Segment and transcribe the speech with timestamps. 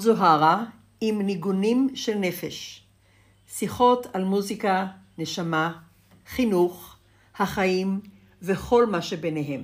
[0.00, 0.64] זאת זוהרה
[1.00, 2.82] עם ניגונים של נפש.
[3.48, 4.86] שיחות על מוזיקה,
[5.18, 5.72] נשמה,
[6.26, 6.96] חינוך,
[7.38, 8.00] החיים
[8.42, 9.62] וכל מה שביניהם.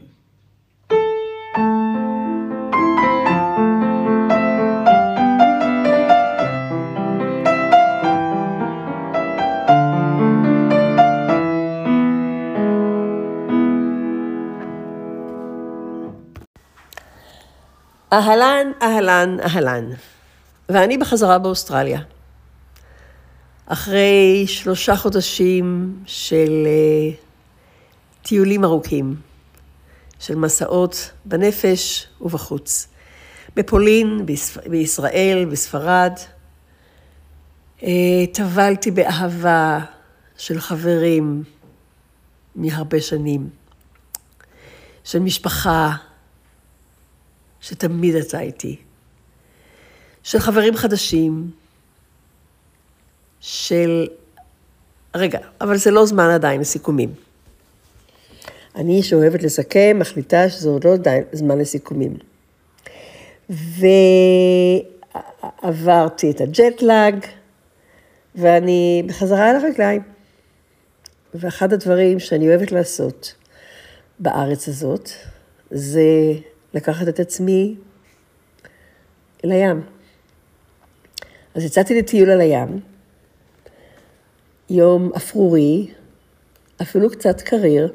[18.13, 20.16] אהלן, אהלן, אהלן.
[20.69, 22.01] ואני בחזרה באוסטרליה.
[23.67, 27.17] אחרי שלושה חודשים של uh,
[28.23, 29.17] טיולים ארוכים,
[30.19, 32.89] של מסעות בנפש ובחוץ.
[33.57, 34.27] בפולין,
[34.71, 36.13] בישראל, בספרד.
[37.81, 37.85] Uh,
[38.33, 39.81] טבלתי באהבה
[40.37, 41.45] של חברים
[42.55, 43.49] מהרבה שנים,
[45.05, 45.97] של משפחה,
[47.61, 48.77] שתמיד אתה איתי,
[50.27, 51.51] של חברים חדשים,
[53.41, 54.07] של...
[55.15, 57.15] רגע, אבל זה לא זמן עדיין לסיכומים.
[58.77, 60.95] אני, שאוהבת לסכם, מחליטה שזה עוד לא
[61.33, 62.17] זמן לסיכומים.
[65.63, 67.27] ועברתי את הג'טלאג,
[68.35, 70.03] ואני בחזרה על הרגליים.
[71.35, 73.35] ואחד הדברים שאני אוהבת לעשות
[74.19, 75.11] בארץ הזאת,
[75.71, 76.33] זה
[76.75, 77.75] לקחת את עצמי
[79.45, 79.96] לים.
[81.57, 82.81] אז יצאתי לטיול על הים,
[84.71, 85.87] יום אפרורי,
[86.83, 87.93] אפילו קצת קריר.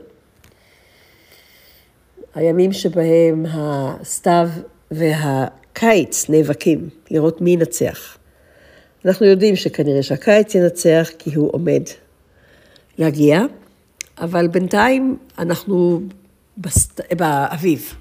[2.35, 4.49] הימים שבהם הסתיו
[4.91, 8.17] והקיץ נאבקים, לראות מי ינצח.
[9.05, 11.83] אנחנו יודעים שכנראה שהקיץ ינצח כי הוא עומד
[12.97, 13.41] להגיע,
[14.17, 16.01] אבל בינתיים אנחנו
[16.57, 17.13] בסת...
[17.13, 17.93] באביב.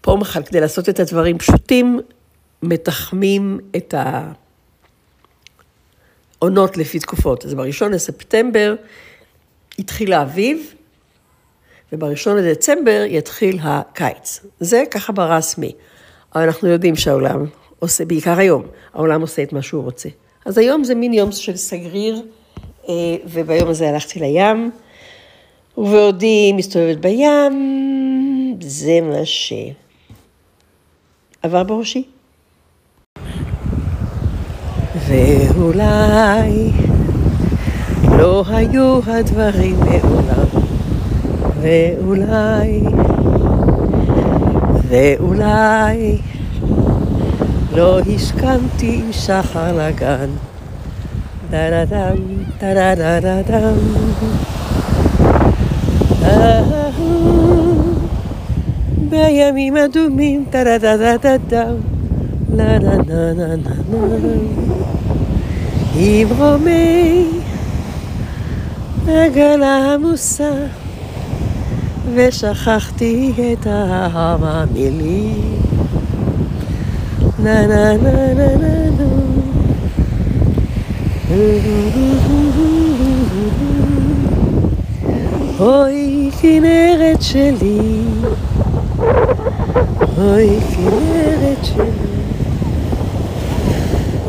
[0.00, 2.00] פה מחל, כדי לעשות את הדברים פשוטים,
[2.62, 3.94] מתחמים את
[6.42, 7.44] העונות לפי תקופות.
[7.44, 8.74] אז בראשון לספטמבר
[9.78, 10.74] התחיל האביב,
[11.92, 14.40] ובראשון לדצמבר יתחיל הקיץ.
[14.60, 15.72] זה ככה ברסמי.
[16.34, 17.44] אבל אנחנו יודעים שהעולם
[17.78, 20.08] עושה, בעיקר היום, העולם עושה את מה שהוא רוצה.
[20.44, 22.22] אז היום זה מין יום של סגריר,
[22.88, 22.94] אה,
[23.24, 24.70] וביום הזה הלכתי לים,
[25.78, 29.52] ובעודי מסתובבת בים, זה מה ש...
[31.42, 32.04] עבר בראשי.
[35.08, 36.70] ואולי
[38.18, 40.62] לא היו הדברים מעולם,
[41.60, 42.82] ואולי,
[44.88, 46.18] ואולי
[47.76, 50.28] לא השכמתי עם שחר לגן.
[51.50, 52.16] דה דה דם,
[52.60, 53.74] דה דה דה דה דם.
[59.10, 61.64] בימים אדומים, דה דה דה דה דה
[62.54, 64.77] לה נה נה נה נה נה
[66.00, 67.26] עם רומי
[69.08, 70.52] עגלה עמוסה
[72.14, 75.58] ושכחתי את המילים.
[77.38, 79.08] נה נה נה נה נה נה.
[85.60, 88.02] אוי כנרת שלי.
[90.18, 92.07] אוי, כנרת שלי,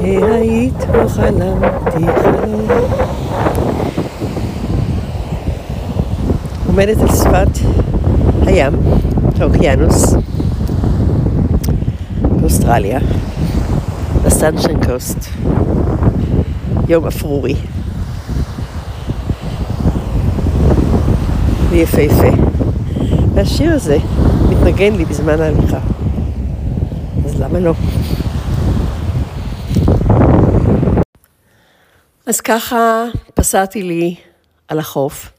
[0.03, 2.67] היית לא חלמתי חלום.
[6.67, 7.59] עומדת על שפת
[8.45, 8.73] הים,
[9.39, 10.13] האוקיינוס,
[12.21, 12.99] באוסטרליה,
[14.25, 15.25] בסנשן קוסט,
[16.87, 17.55] יום אפרורי.
[21.69, 22.27] ויפהפה.
[23.33, 23.97] והשיר הזה
[24.49, 25.79] מתנגן לי בזמן ההליכה.
[27.25, 27.73] אז למה לא?
[32.29, 34.15] אז ככה פסעתי לי
[34.67, 35.31] על החוף,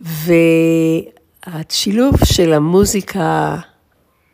[0.00, 3.56] והשילוב של המוזיקה,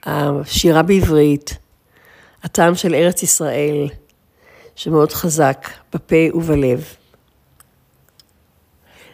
[0.04, 1.58] השירה בעברית,
[2.42, 3.88] הטעם של ארץ ישראל,
[4.74, 6.84] שמאוד חזק בפה ובלב.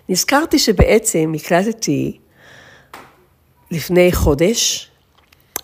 [0.08, 2.18] נזכרתי שבעצם הקלטתי
[3.70, 4.90] לפני חודש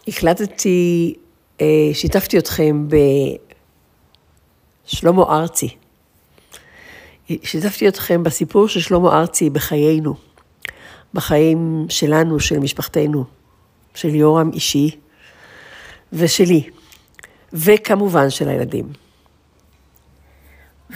[0.09, 1.15] הקלטתי,
[1.61, 2.89] אה, שיתפתי אתכם
[4.89, 5.84] בשלמה ארצי.
[7.29, 10.15] שיתפתי אתכם בסיפור של שלמה ארצי בחיינו,
[11.15, 13.25] בחיים שלנו, של משפחתנו,
[13.95, 14.91] של יורם אישי
[16.13, 16.71] ושלי,
[17.53, 18.93] וכמובן של הילדים.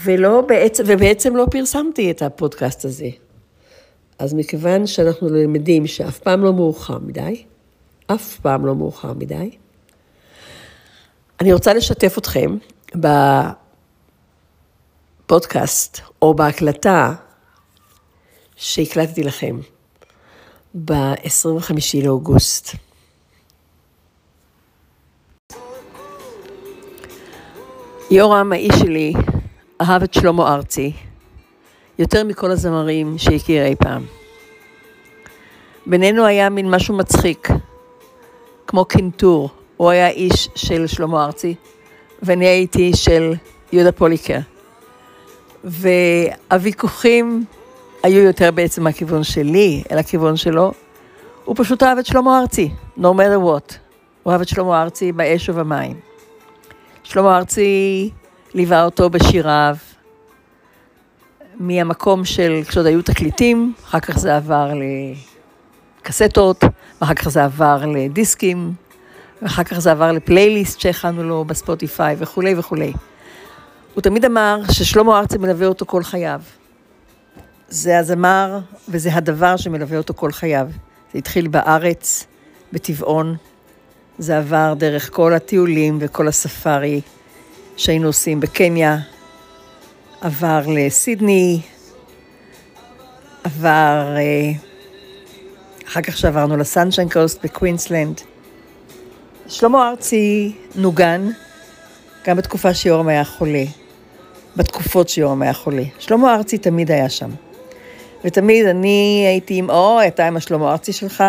[0.05, 3.09] ולא בעצם, ובעצם לא פרסמתי את הפודקאסט הזה.
[4.19, 7.45] אז מכיוון שאנחנו למדים שאף פעם לא מאוחר מדי,
[8.07, 9.51] אף פעם לא מאוחר מדי,
[11.41, 12.57] אני רוצה לשתף אתכם
[15.29, 17.15] בפודקאסט או בהקלטה
[18.57, 19.59] שהקלטתי לכם
[20.85, 21.73] ב-25
[22.05, 22.77] לאוגוסט.
[28.11, 29.13] יורם, האיש שלי,
[29.81, 30.93] אהב את שלמה ארצי
[31.99, 34.05] יותר מכל הזמרים שהכיר אי פעם.
[35.87, 37.49] בינינו היה מין משהו מצחיק,
[38.67, 39.51] כמו קינטור.
[39.77, 41.55] הוא היה איש של שלמה ארצי,
[42.23, 43.35] ואני הייתי של
[43.73, 44.39] יהודה פוליקר.
[45.64, 47.44] והוויכוחים
[48.02, 50.72] היו יותר בעצם מהכיוון שלי, אל הכיוון שלו.
[51.44, 53.75] הוא פשוט אהב את שלמה ארצי, no matter what.
[54.22, 55.96] הוא אהב את שלמה ארצי באש ובמים.
[57.02, 58.10] שלמה ארצי
[58.55, 59.76] ליווה אותו בשיריו,
[61.60, 64.70] מהמקום של כשעוד היו תקליטים, אחר כך זה עבר
[66.02, 66.64] לקסטות,
[67.00, 68.72] ואחר כך זה עבר לדיסקים,
[69.43, 72.93] ואחר כך זה עבר לפלייליסט שהכנו לו בספוטיפיי וכולי וכולי.
[73.99, 76.41] הוא תמיד אמר ששלמה ארצי מלווה אותו כל חייו.
[77.69, 78.59] זה הזמר
[78.89, 80.69] וזה הדבר שמלווה אותו כל חייו.
[81.12, 82.27] זה התחיל בארץ,
[82.73, 83.37] בטבעון,
[84.19, 87.00] זה עבר דרך כל הטיולים וכל הספארי
[87.77, 88.99] שהיינו עושים בקניה,
[90.21, 91.61] עבר לסידני,
[93.44, 94.53] עבר, אה,
[95.89, 98.21] אחר כך שעברנו לסנשיין קוסט בקווינסלנד.
[99.49, 101.31] שלמה ארצי נוגן
[102.27, 103.65] גם בתקופה שיורם היה חולה,
[104.58, 105.82] בתקופות שיורם היה חולה.
[105.99, 107.31] שלמה ארצי תמיד היה שם.
[108.25, 111.25] ותמיד אני הייתי עם, או, אתה עם השלמה ארצי שלך,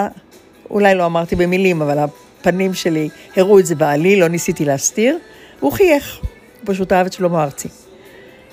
[0.69, 5.17] אולי לא אמרתי במילים, אבל הפנים שלי הראו את זה בעלי, לא ניסיתי להסתיר.
[5.59, 7.67] הוא חייך, הוא פשוט אהב את שלמה ארצי.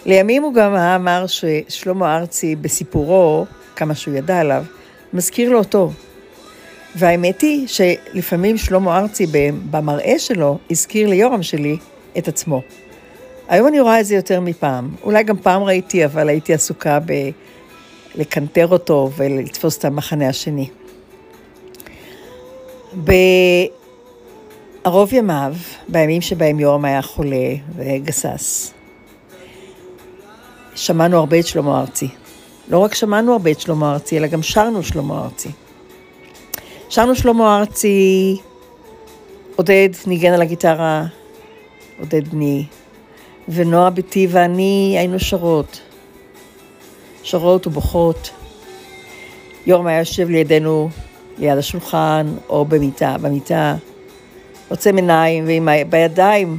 [0.06, 3.46] לימים הוא גם אמר ששלמה ארצי בסיפורו,
[3.76, 4.64] כמה שהוא ידע עליו,
[5.12, 5.90] מזכיר לו אותו.
[6.96, 9.26] והאמת היא שלפעמים שלמה ארצי
[9.70, 11.76] במראה שלו הזכיר ליורם שלי
[12.18, 12.62] את עצמו.
[13.48, 14.90] היום אני רואה את זה יותר מפעם.
[15.02, 16.98] אולי גם פעם ראיתי, אבל הייתי עסוקה
[18.14, 20.68] בלקנטר אותו ולתפוס את המחנה השני.
[24.82, 25.54] בערוב ימיו,
[25.88, 28.72] בימים שבהם יורם היה חולה וגסס,
[30.74, 32.08] שמענו הרבה את שלמה ארצי.
[32.68, 35.48] לא רק שמענו הרבה את שלמה ארצי, אלא גם שרנו שלמה ארצי.
[36.88, 38.36] שרנו שלמה ארצי,
[39.56, 41.04] עודד ניגן על הגיטרה,
[42.00, 42.64] עודד בני,
[43.48, 45.80] ונועה ביתי ואני היינו שרות.
[47.22, 48.30] שרות ובוכות.
[49.66, 50.88] יורם היה יושב לידינו,
[51.38, 53.76] ליד השולחן, או במיטה, במיטה,
[54.68, 55.68] עוצם עיניים, ועם.
[55.90, 56.58] בידיים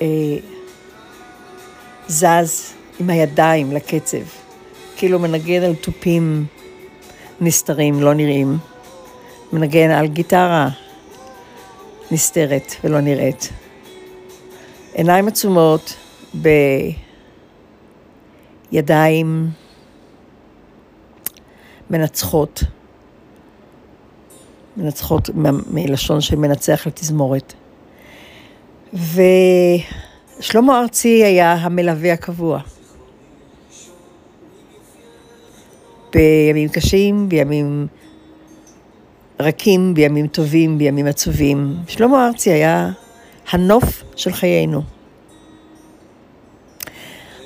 [0.00, 0.06] אה,
[2.08, 4.24] זז עם הידיים לקצב,
[4.96, 6.46] כאילו מנגן על תופים
[7.40, 8.58] נסתרים, לא נראים,
[9.52, 10.68] מנגן על גיטרה
[12.10, 13.50] נסתרת ולא נראית.
[14.94, 15.96] עיניים עצומות
[18.72, 19.50] בידיים
[21.90, 22.62] מנצחות,
[24.76, 25.30] מנצחות
[25.70, 27.54] מלשון של מנצח לתזמורת.
[30.40, 32.60] ושלמה ארצי היה המלווה הקבוע.
[36.12, 37.86] בימים קשים, בימים
[39.40, 41.76] רכים, בימים טובים, בימים עצובים.
[41.88, 42.90] שלמה ארצי היה
[43.50, 44.82] הנוף של חיינו.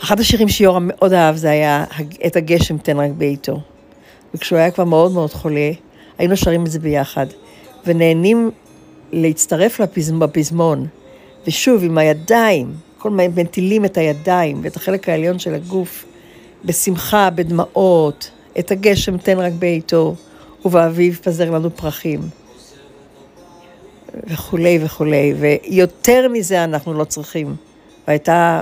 [0.02, 1.84] אחד השירים שיורם מאוד אהב זה היה
[2.26, 3.60] את הגשם תן רק בעיתו.
[4.34, 5.70] וכשהוא היה כבר מאוד מאוד חולה,
[6.18, 7.26] היינו שרים את זה ביחד,
[7.86, 8.50] ונהנים
[9.12, 9.80] להצטרף
[10.18, 10.86] בפזמון,
[11.46, 16.04] ושוב עם הידיים, כל מיני מטילים את הידיים ואת החלק העליון של הגוף,
[16.64, 20.14] בשמחה, בדמעות, את הגשם תן רק בעיתו,
[20.64, 22.20] ובאביב פזר לנו פרחים.
[24.26, 27.56] וכולי וכולי, ויותר מזה אנחנו לא צריכים.
[28.08, 28.60] והייתה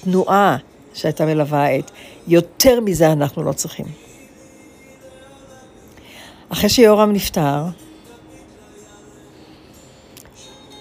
[0.00, 0.56] תנועה
[0.94, 1.90] שהייתה מלווה את,
[2.28, 3.86] יותר מזה אנחנו לא צריכים.
[6.48, 7.64] אחרי שיורם נפטר,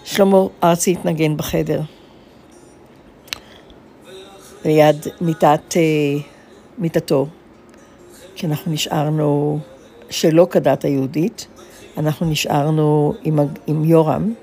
[0.04, 1.82] שלמה ארצי התנגן בחדר,
[4.66, 6.22] ליד מיטת, אה,
[6.78, 7.28] מיטתו.
[8.36, 9.60] כי אנחנו נשארנו
[10.10, 11.48] שלא כדת היהודית,
[12.00, 14.34] אנחנו נשארנו עם, עם יורם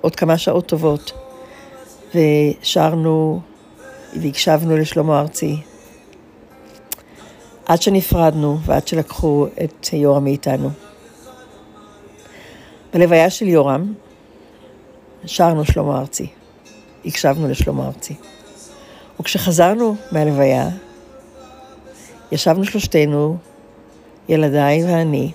[0.00, 1.12] עוד כמה שעות טובות,
[2.14, 3.40] ושרנו
[4.22, 5.56] והקשבנו לשלמה ארצי,
[7.66, 10.70] עד שנפרדנו ועד שלקחו את יורם מאיתנו.
[12.94, 13.94] בלוויה של יורם
[15.24, 16.26] שרנו שלמה ארצי,
[17.04, 18.14] הקשבנו לשלמה ארצי.
[19.20, 20.68] וכשחזרנו מהלוויה,
[22.32, 23.36] ישבנו שלושתנו,
[24.28, 25.32] ילדיי ואני,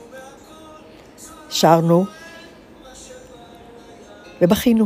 [1.52, 2.06] שרנו
[4.42, 4.86] ובכינו.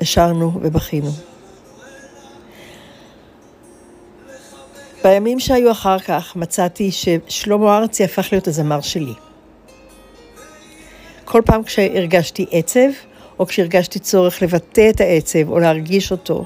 [0.00, 1.10] השרנו ובכינו.
[5.04, 9.12] בימים שהיו אחר כך מצאתי ששלמה ארצי הפך להיות הזמר שלי.
[11.24, 12.88] כל פעם כשהרגשתי עצב,
[13.38, 16.44] או כשהרגשתי צורך לבטא את העצב או להרגיש אותו,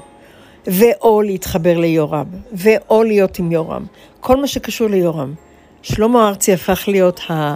[0.67, 3.85] ואו להתחבר ליורם, ואו להיות עם יורם,
[4.19, 5.33] כל מה שקשור ליורם.
[5.81, 7.55] שלמה ארצי הפך להיות, ה...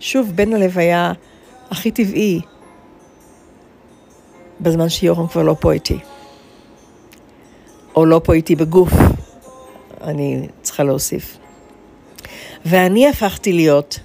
[0.00, 1.12] שוב, בן הלוויה
[1.70, 2.40] הכי טבעי,
[4.60, 5.98] בזמן שיורם כבר לא פה איתי.
[7.96, 8.92] או לא פה איתי בגוף,
[10.00, 11.38] אני צריכה להוסיף.
[12.64, 13.98] ואני הפכתי להיות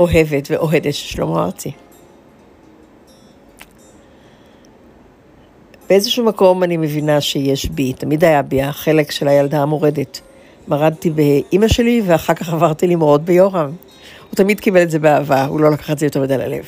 [0.00, 1.70] אוהבת ואוהדת של שלמה ארצי.
[5.88, 10.20] באיזשהו מקום אני מבינה שיש בי, תמיד היה בי החלק של הילדה המורדת.
[10.68, 13.70] מרדתי באימא שלי ואחר כך עברתי למרוד ביורם.
[14.30, 16.64] הוא תמיד קיבל את זה באהבה, הוא לא לקח את זה יותר מדי ללב.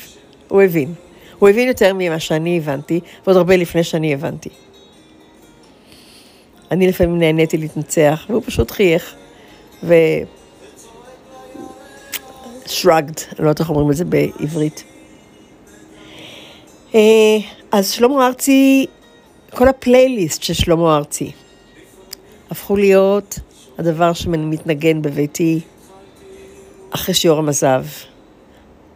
[0.49, 0.95] הוא הבין.
[1.39, 4.49] הוא הבין יותר ממה שאני הבנתי, ועוד הרבה לפני שאני הבנתי.
[6.71, 9.15] אני לפעמים נהניתי להתנצח, והוא פשוט חייך.
[9.83, 9.95] ו...
[12.67, 14.85] shrugged, אני לא יודעת איך אומרים את זה בעברית.
[16.95, 17.01] אה,
[17.73, 18.87] אז שלמה ארצי,
[19.51, 21.33] כל הפלייליסט של שלמה ארצי
[22.51, 23.39] הפכו להיות
[23.79, 25.61] הדבר שמתנגן בביתי
[26.91, 27.85] אחרי שיורם עזב,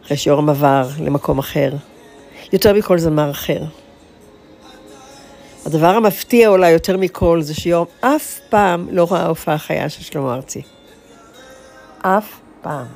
[0.04, 1.72] אחרי שיורם עבר למקום אחר,
[2.52, 3.62] יותר מכל זמר אחר.
[5.66, 10.34] הדבר המפתיע אולי יותר מכל זה שיורם אף פעם לא ראה הופעה חיה של שלמה
[10.34, 10.62] ארצי.
[12.02, 12.86] אף פעם.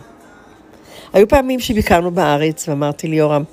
[1.12, 3.44] היו פעמים שביקרנו בארץ ואמרתי ליורם,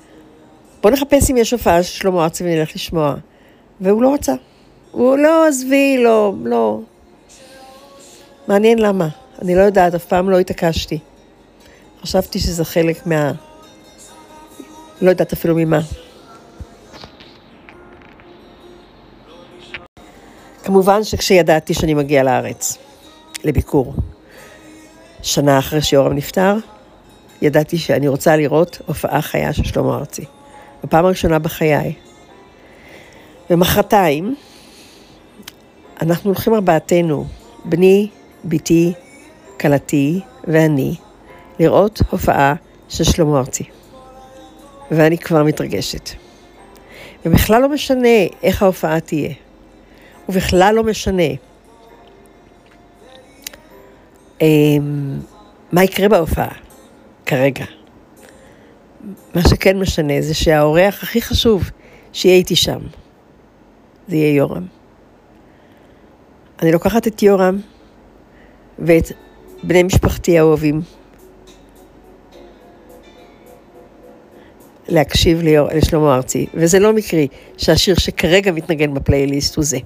[0.82, 3.14] בוא נחפש אם יש הופעה של שלמה ארצי ונלך לשמוע.
[3.80, 4.34] והוא לא רצה.
[4.90, 6.80] הוא לא, עזבי, לא, לא.
[8.48, 9.08] מעניין למה.
[9.42, 10.98] אני לא יודעת, אף פעם לא התעקשתי.
[12.04, 13.32] חשבתי שזה חלק מה...
[15.00, 15.80] לא יודעת אפילו ממה.
[20.64, 22.78] כמובן שכשידעתי שאני מגיעה לארץ,
[23.44, 23.94] לביקור,
[25.22, 26.56] שנה אחרי שיורם נפטר,
[27.42, 30.24] ידעתי שאני רוצה לראות הופעה חיה של שלמה ארצי.
[30.84, 31.94] בפעם הראשונה בחיי.
[33.50, 34.34] ומחרתיים,
[36.02, 37.26] אנחנו הולכים ארבעתנו,
[37.64, 38.08] בני,
[38.44, 38.92] בתי,
[39.60, 40.94] כלתי ואני,
[41.58, 42.54] לראות הופעה
[42.88, 43.64] של שלמה ארצי.
[44.90, 46.10] ואני כבר מתרגשת.
[47.26, 48.08] ובכלל לא משנה
[48.42, 49.32] איך ההופעה תהיה.
[50.28, 51.22] ובכלל לא משנה
[54.40, 55.18] אמ,
[55.72, 56.52] מה יקרה בהופעה
[57.26, 57.64] כרגע.
[59.34, 61.70] מה שכן משנה זה שהאורח הכי חשוב
[62.12, 62.78] שיהיה איתי שם,
[64.08, 64.66] זה יהיה יורם.
[66.62, 67.58] אני לוקחת את יורם
[68.78, 69.12] ואת
[69.62, 70.80] בני משפחתי האוהבים
[74.88, 75.40] להקשיב
[75.74, 79.78] לשלמה ארצי, וזה לא מקרי שהשיר שכרגע מתנגן בפלייליסט הוא זה.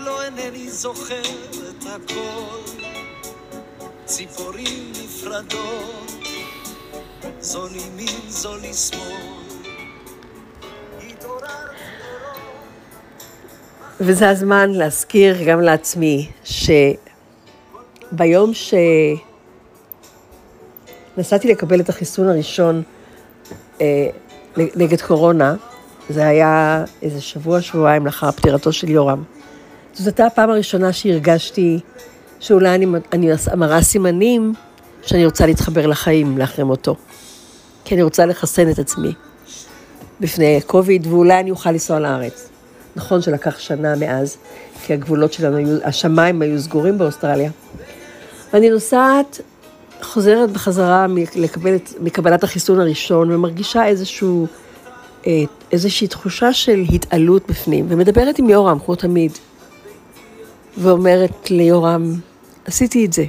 [0.00, 2.86] לא זוכר את הכל
[4.04, 6.09] ציפורים נפרדות
[7.42, 9.00] זו לימין זו לשמאל
[14.00, 16.96] וזה הזמן להזכיר גם לעצמי שביום
[21.16, 22.82] שנסעתי לקבל את החיסון הראשון
[23.80, 24.08] אה,
[24.56, 25.54] נגד קורונה,
[26.08, 29.22] זה היה איזה שבוע, שבועיים לאחר פטירתו של יורם.
[29.92, 31.80] זאת הייתה הפעם הראשונה שהרגשתי
[32.40, 34.54] שאולי אני, אני מראה סימנים
[35.02, 36.96] שאני רוצה להתחבר לחיים לאחרי מותו.
[37.90, 39.12] כי אני רוצה לחסן את עצמי
[40.20, 42.48] בפני קוביד, ואולי אני אוכל לנסוע לארץ.
[42.96, 44.36] נכון שלקח שנה מאז,
[44.82, 47.50] כי הגבולות שלנו היו, השמיים היו סגורים באוסטרליה.
[48.52, 49.40] ואני נוסעת,
[50.02, 51.06] חוזרת בחזרה
[51.36, 54.46] לקבל, מקבלת החיסון הראשון, ומרגישה איזשהו
[55.26, 55.42] אה,
[55.72, 59.32] איזושהי תחושה של התעלות בפנים, ומדברת עם יורם, כמו תמיד,
[60.78, 62.14] ואומרת ליורם,
[62.64, 63.24] עשיתי את זה.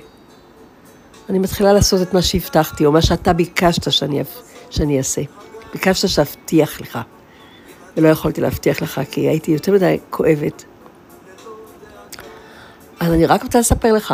[1.29, 4.21] אני מתחילה לעשות את מה שהבטחתי, או מה שאתה ביקשת שאני,
[4.71, 5.21] שאני אעשה.
[5.73, 6.99] ביקשת שאבטיח לך,
[7.97, 10.63] ולא יכולתי להבטיח לך, כי הייתי יותר מדי כואבת.
[12.99, 14.13] אז אני רק רוצה לספר לך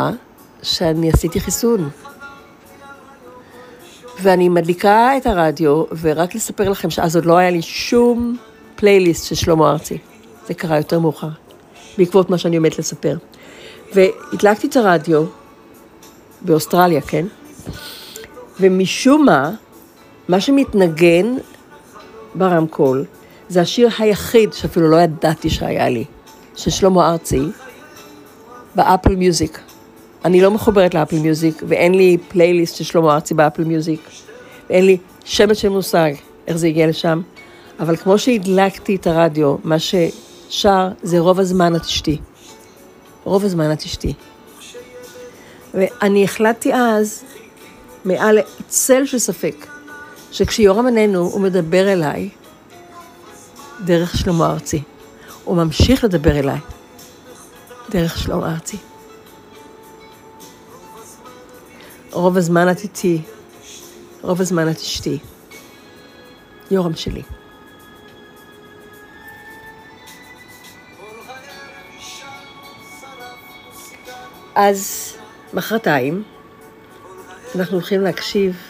[0.62, 1.90] שאני עשיתי חיסון.
[4.22, 8.36] ואני מדליקה את הרדיו, ורק לספר לכם שאז עוד לא היה לי שום
[8.76, 9.98] פלייליסט של שלמה ארצי.
[10.46, 11.28] זה קרה יותר מאוחר,
[11.98, 13.16] בעקבות מה שאני עומדת לספר.
[13.94, 15.24] והדלקתי את הרדיו,
[16.40, 17.26] באוסטרליה, כן?
[18.60, 19.50] ומשום מה,
[20.28, 21.36] מה שמתנגן
[22.34, 23.04] ברמקול,
[23.48, 26.04] זה השיר היחיד שאפילו לא ידעתי שהיה לי,
[26.56, 27.40] של שלמה ארצי,
[28.74, 29.60] ב Apple Music.
[30.24, 34.00] אני לא מחוברת ל Apple Music, ואין לי פלייליסט של שלמה ארצי ב Apple Music,
[34.70, 36.12] ואין לי שמץ של מושג
[36.46, 37.20] איך זה הגיע לשם,
[37.80, 42.18] אבל כמו שהדלקתי את הרדיו, מה ששר זה רוב הזמן את אשתי.
[43.24, 44.12] רוב הזמן את אשתי.
[45.74, 47.24] ואני החלטתי אז,
[48.04, 49.66] מעל צל של ספק,
[50.32, 52.28] שכשיורם איננו הוא מדבר אליי
[53.84, 54.82] דרך שלמה ארצי.
[55.44, 56.58] הוא ממשיך לדבר אליי
[57.90, 58.76] דרך שלמה ארצי.
[62.12, 63.22] רוב הזמן את איתי,
[64.22, 65.18] רוב הזמן את אשתי.
[66.70, 67.22] יורם שלי.
[74.54, 75.12] אז
[75.54, 76.22] מחרתיים
[77.54, 78.67] אנחנו הולכים להקשיב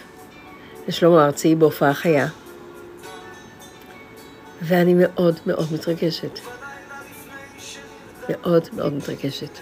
[0.88, 2.26] לשלמה ארצי בהופעה חיה,
[4.62, 6.38] ואני מאוד מאוד מתרגשת.
[8.28, 9.58] מאוד מאוד מתרגשת.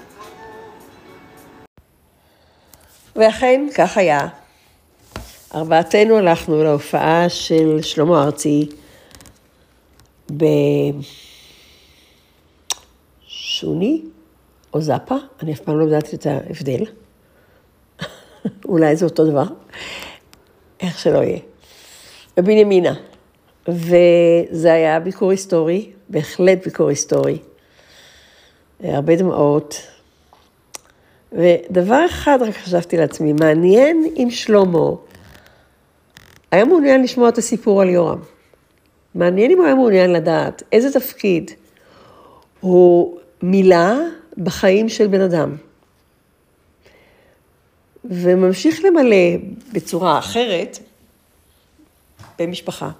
[3.16, 4.28] ואכן, כך היה.
[5.54, 8.68] ארבעתנו הלכנו להופעה של שלמה ארצי
[13.30, 14.02] בשוני
[14.74, 16.84] או זאפה, אני אף פעם לא יודעת את ההבדל.
[18.68, 19.44] אולי זה אותו דבר,
[20.80, 21.38] איך שלא יהיה.
[22.36, 22.94] בבנימינה.
[23.68, 27.38] וזה היה ביקור היסטורי, בהחלט ביקור היסטורי.
[28.84, 29.82] הרבה דמעות.
[31.32, 34.90] ודבר אחד רק חשבתי לעצמי, מעניין אם שלמה
[36.50, 38.18] היה מעוניין לשמוע את הסיפור על יורם.
[39.14, 41.50] מעניין אם הוא היה מעוניין לדעת איזה תפקיד
[42.60, 43.94] הוא מילא
[44.38, 45.56] בחיים של בן אדם.
[48.10, 49.36] וממשיך למלא
[49.72, 50.78] בצורה אחרת
[52.38, 52.90] במשפחה.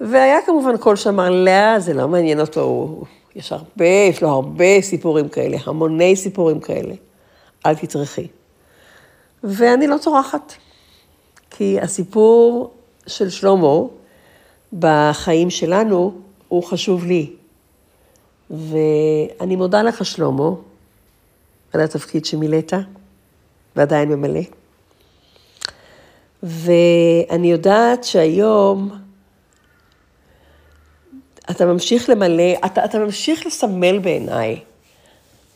[0.00, 3.02] והיה כמובן קול שאמר, לא, זה לא מעניין אותו,
[3.36, 6.94] יש הרבה, יש לו הרבה סיפורים כאלה, המוני סיפורים כאלה.
[7.66, 8.26] אל תטרחי.
[9.44, 10.52] ואני לא צורחת,
[11.50, 12.70] כי הסיפור
[13.06, 13.78] של שלמה
[14.78, 16.14] בחיים שלנו
[16.48, 17.30] הוא חשוב לי.
[18.50, 20.50] ואני מודה לך, שלמה,
[21.72, 22.72] על התפקיד שמילאת,
[23.76, 24.40] ועדיין ממלא.
[26.42, 28.90] ואני יודעת שהיום
[31.50, 34.60] אתה ממשיך למלא, אתה, אתה ממשיך לסמל בעיניי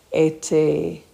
[0.09, 1.09] את uh,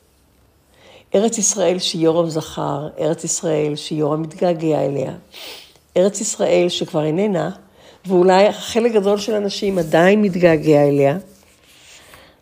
[1.14, 5.12] ארץ ישראל שיורם זכר, ארץ ישראל שיורם מתגעגע אליה,
[5.96, 7.50] ארץ ישראל שכבר איננה,
[8.06, 11.18] ואולי חלק גדול של אנשים עדיין מתגעגע אליה,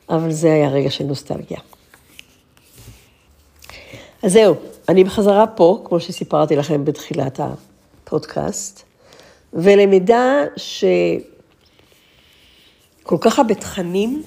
[0.09, 1.59] אבל זה היה רגע של נוסטלגיה.
[4.23, 4.55] אז זהו,
[4.89, 8.83] אני בחזרה פה, כמו שסיפרתי לכם בתחילת הפודקאסט,
[9.53, 11.07] ולמידה שכל
[13.21, 14.23] כך הרבה תכנים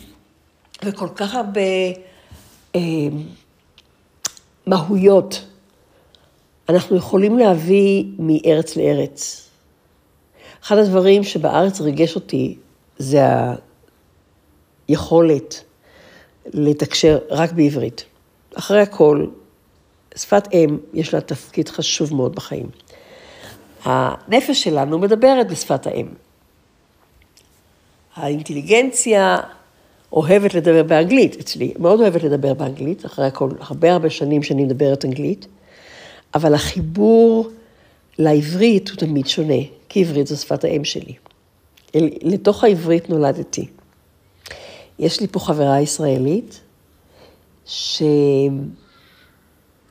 [0.85, 1.61] וכל כך הרבה
[2.75, 2.81] אה,
[4.67, 5.45] מהויות
[6.69, 9.49] אנחנו יכולים להביא מארץ לארץ.
[10.63, 12.57] אחד הדברים שבארץ ריגש אותי
[12.97, 13.21] זה
[14.87, 15.63] היכולת
[16.53, 18.05] לתקשר רק בעברית.
[18.55, 19.25] אחרי הכל,
[20.15, 22.69] שפת אם, יש לה תפקיד חשוב מאוד בחיים.
[23.83, 26.07] הנפש שלנו מדברת בשפת האם.
[28.15, 29.39] האינטליגנציה
[30.11, 35.05] אוהבת לדבר באנגלית, אצלי, מאוד אוהבת לדבר באנגלית, אחרי הכל, הרבה הרבה שנים שאני מדברת
[35.05, 35.47] אנגלית,
[36.35, 37.49] אבל החיבור
[38.17, 41.13] לעברית הוא תמיד שונה, כי עברית זו שפת האם שלי.
[42.21, 43.67] לתוך העברית נולדתי.
[44.99, 46.59] יש לי פה חברה ישראלית,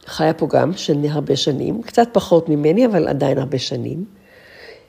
[0.05, 4.05] שחיה פה גם של הרבה שנים, קצת פחות ממני, אבל עדיין הרבה שנים,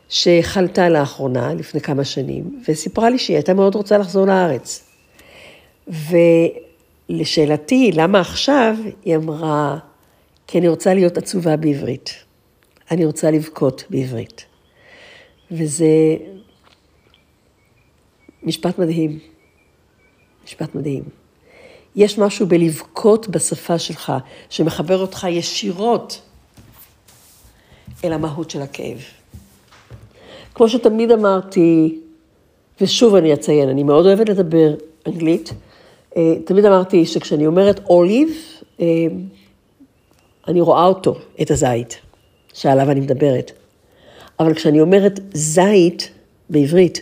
[0.09, 4.89] שחלתה לאחרונה, לפני כמה שנים, וסיפרה לי שהיא הייתה מאוד רוצה לחזור לארץ.
[7.09, 8.75] ולשאלתי, למה עכשיו?
[9.05, 9.77] היא אמרה,
[10.47, 12.09] כי אני רוצה להיות עצובה בעברית.
[12.91, 14.45] אני רוצה לבכות בעברית.
[15.51, 15.85] וזה
[18.43, 19.19] משפט מדהים.
[20.45, 21.24] משפט מדהים.
[21.95, 24.13] יש משהו בלבכות בשפה שלך,
[24.49, 26.21] שמחבר אותך ישירות
[28.03, 28.97] אל המהות של הכאב.
[30.53, 31.99] כמו שתמיד אמרתי,
[32.81, 34.73] ושוב אני אציין, אני מאוד אוהבת לדבר
[35.07, 35.53] אנגלית,
[36.17, 38.29] אה, תמיד אמרתי שכשאני אומרת אוליב,
[38.79, 38.85] אה,
[40.47, 42.01] אני רואה אותו, את הזית,
[42.53, 43.51] שעליו אני מדברת.
[44.39, 46.09] אבל כשאני אומרת זית
[46.49, 47.01] בעברית,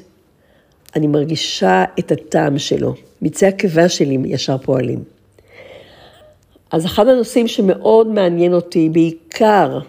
[0.95, 2.95] אני מרגישה את הטעם שלו.
[3.23, 5.03] מיצי הקיבה שלי ישר פועלים.
[6.71, 9.79] אז אחד הנושאים שמאוד מעניין אותי, בעיקר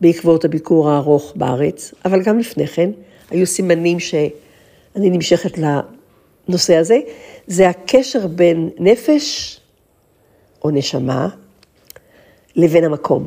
[0.00, 2.90] בעקבות הביקור הארוך בארץ, אבל גם לפני כן,
[3.30, 6.98] היו סימנים שאני נמשכת לנושא הזה,
[7.46, 9.60] זה הקשר בין נפש
[10.64, 11.28] או נשמה
[12.56, 13.26] לבין המקום.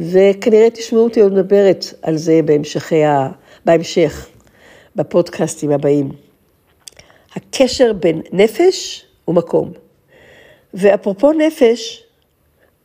[0.00, 3.28] וכנראה תשמעו אותי עוד מדברת על זה בהמשכי ה...
[3.64, 4.28] בהמשך,
[4.96, 6.27] בפודקאסטים הבאים.
[7.38, 9.72] הקשר בין נפש ומקום.
[10.74, 12.04] ואפרופו נפש,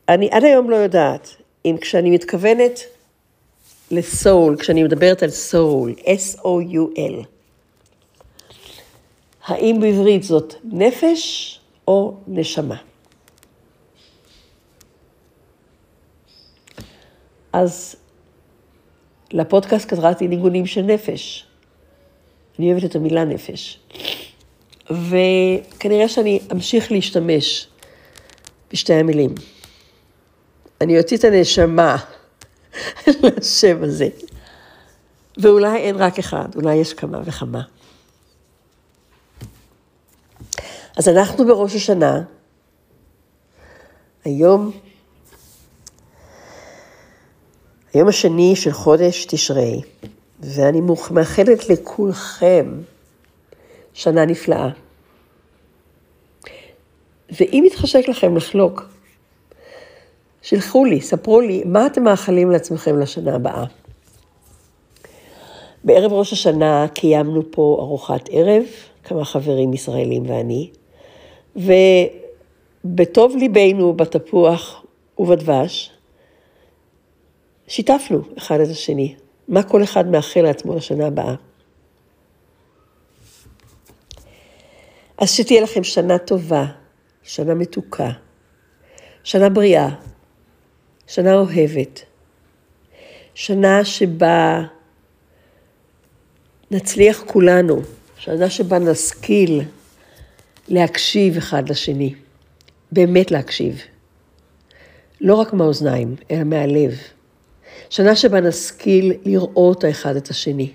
[0.09, 1.35] אני עד היום לא יודעת
[1.65, 2.79] אם כשאני מתכוונת
[3.91, 7.25] לסול, כשאני מדברת על סול, S-O-U-L,
[9.45, 12.75] האם בעברית זאת נפש או נשמה?
[17.53, 17.95] אז
[19.31, 21.45] לפודקאסט קראתי ניגונים של נפש.
[22.59, 23.79] אני אוהבת את המילה נפש.
[24.85, 27.67] וכנראה שאני אמשיך להשתמש
[28.71, 29.35] בשתי המילים.
[30.81, 31.97] אני אוציא את הנשמה
[33.23, 34.07] לשם הזה.
[35.37, 37.61] ואולי אין רק אחד, אולי יש כמה וכמה.
[40.97, 42.21] אז אנחנו בראש השנה,
[44.25, 44.71] היום,
[47.93, 49.81] היום השני של חודש תשרי,
[50.39, 52.81] ואני מאחלת לכולכם
[53.93, 54.69] שנה נפלאה.
[57.39, 58.85] ואם יתחשק לכם לחלוק,
[60.41, 63.65] שלחו לי, ספרו לי, מה אתם מאחלים לעצמכם לשנה הבאה.
[65.83, 68.63] בערב ראש השנה קיימנו פה ארוחת ערב,
[69.03, 70.69] כמה חברים ישראלים ואני,
[71.55, 74.85] ובטוב ליבנו בתפוח
[75.19, 75.91] ובדבש,
[77.67, 79.15] שיתפנו אחד את השני,
[79.47, 81.35] מה כל אחד מאחל לעצמו לשנה הבאה.
[85.17, 86.65] אז שתהיה לכם שנה טובה,
[87.23, 88.09] שנה מתוקה,
[89.23, 89.89] שנה בריאה,
[91.07, 92.01] שנה אוהבת,
[93.33, 94.61] שנה שבה
[96.71, 97.81] נצליח כולנו,
[98.17, 99.61] שנה שבה נשכיל
[100.67, 102.15] להקשיב אחד לשני,
[102.91, 103.81] באמת להקשיב.
[105.21, 106.97] לא רק מהאוזניים, אלא מהלב.
[107.89, 110.73] שנה שבה נשכיל לראות האחד את השני,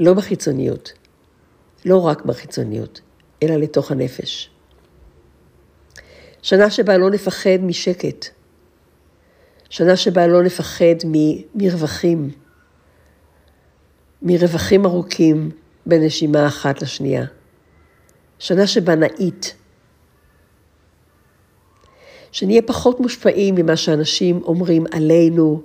[0.00, 0.92] לא בחיצוניות,
[1.84, 3.00] לא רק בחיצוניות,
[3.42, 4.50] אלא לתוך הנפש.
[6.42, 8.26] שנה שבה לא נפחד משקט,
[9.70, 10.96] שנה שבה לא נפחד
[11.54, 12.30] מרווחים,
[14.22, 15.50] מרווחים ארוכים
[15.86, 17.24] בנשימה אחת לשנייה.
[18.38, 19.54] שנה שבה נאית.
[22.32, 25.62] שנהיה פחות מושפעים ממה שאנשים אומרים עלינו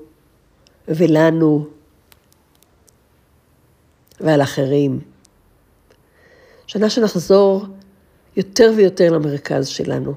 [0.87, 1.67] ולנו
[4.19, 5.10] ועל אחרים.
[6.71, 7.65] שנה שנחזור
[8.37, 10.13] יותר ויותר למרכז שלנו.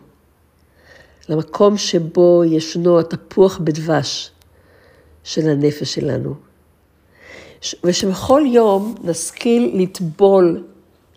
[1.28, 4.30] למקום שבו ישנו התפוח בדבש
[5.24, 6.34] של הנפש שלנו.
[7.84, 10.66] ושבכל יום נשכיל לטבול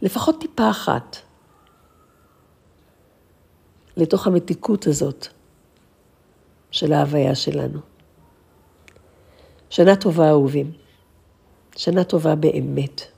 [0.02, 1.18] לפחות טיפה אחת
[3.98, 5.28] לתוך המתיקות הזאת
[6.72, 7.80] של ההוויה שלנו.
[9.70, 10.72] שנה טובה, אהובים.
[11.76, 13.17] שנה טובה באמת.